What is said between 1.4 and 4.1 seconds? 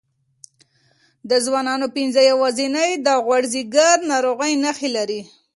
ځوانانو پنځه یوازینۍ د غوړ ځیګر